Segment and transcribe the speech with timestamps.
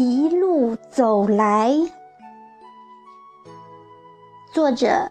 [0.00, 1.74] 一路走来，
[4.52, 5.10] 作者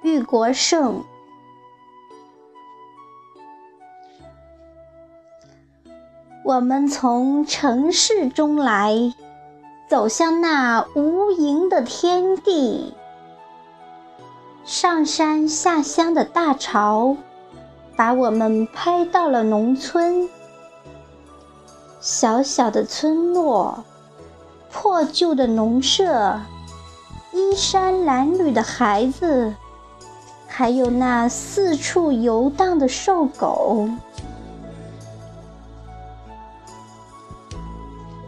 [0.00, 1.02] 玉国胜。
[6.44, 9.12] 我们从城市中来，
[9.88, 12.94] 走向那无垠的天地。
[14.64, 17.16] 上山下乡的大潮，
[17.96, 20.28] 把我们拍到了农村。
[21.98, 23.84] 小小的村落。
[24.78, 26.38] 破旧的农舍，
[27.32, 29.54] 衣衫褴褛的孩子，
[30.46, 33.88] 还有那四处游荡的瘦狗。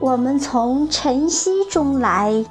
[0.01, 2.47] 我们从晨曦中来，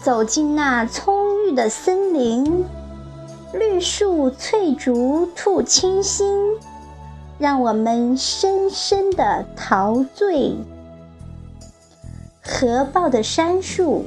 [0.00, 2.64] 走进那葱郁的森林，
[3.52, 6.26] 绿树翠竹吐清新，
[7.36, 10.56] 让我们深深的陶醉。
[12.46, 14.04] 合抱的杉树，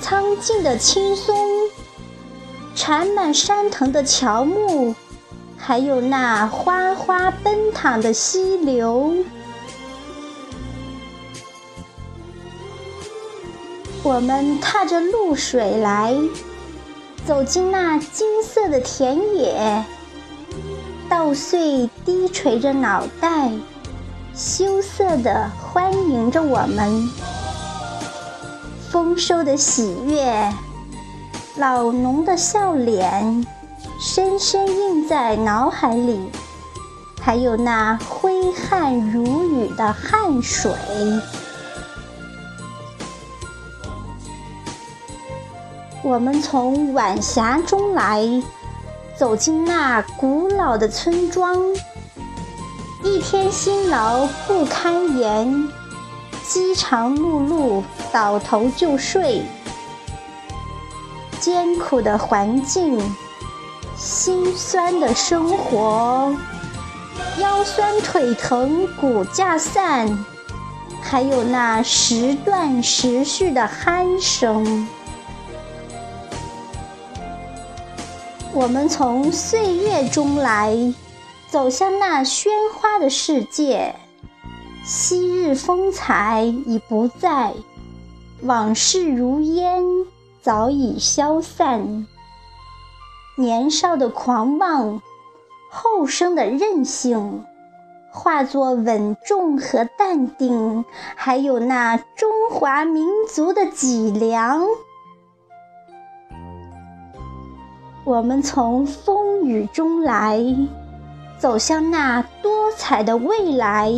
[0.00, 1.36] 苍劲的青松，
[2.76, 4.94] 缠满山藤的乔木，
[5.56, 9.16] 还有那哗哗奔淌的溪流。
[14.04, 16.16] 我们踏着露水来，
[17.26, 19.84] 走进那金色的田野，
[21.08, 23.50] 稻穗低垂着脑袋。
[24.38, 27.10] 羞涩地欢迎着我们，
[28.88, 30.54] 丰收的喜悦，
[31.56, 33.44] 老农的笑脸，
[34.00, 36.30] 深深印在脑海里。
[37.20, 39.24] 还有那挥汗如
[39.56, 40.72] 雨的汗水。
[46.04, 48.24] 我们从晚霞中来，
[49.16, 51.60] 走进那古老的村庄。
[53.04, 55.68] 一天辛劳不堪言，
[56.48, 57.82] 饥肠辘辘
[58.12, 59.42] 倒头就睡。
[61.38, 62.98] 艰苦的环境，
[63.96, 66.34] 心酸的生活，
[67.38, 70.24] 腰酸腿疼骨架散，
[71.00, 74.88] 还有那时断时续的鼾声。
[78.52, 80.76] 我们从岁月中来。
[81.50, 83.94] 走向那喧哗的世界，
[84.84, 87.54] 昔日风采已不在，
[88.42, 89.82] 往事如烟
[90.42, 92.06] 早已消散。
[93.36, 95.00] 年少的狂妄，
[95.70, 97.44] 后生的任性，
[98.10, 100.84] 化作稳重和淡定，
[101.16, 104.66] 还有那中华民族的脊梁。
[108.04, 110.44] 我们从风雨中来。
[111.38, 113.92] 走向那多彩的未来，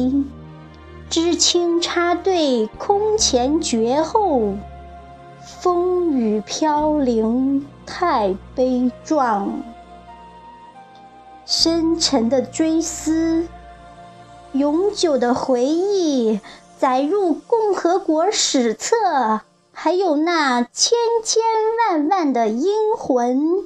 [1.09, 4.55] 知青插队，空前绝后，
[5.43, 9.63] 风雨飘零，太悲壮。
[11.47, 13.49] 深沉的追思，
[14.53, 16.41] 永久的回忆，
[16.79, 19.41] 载入共和国史册，
[19.73, 20.93] 还有那千
[21.25, 21.43] 千
[21.89, 23.60] 万万的英魂。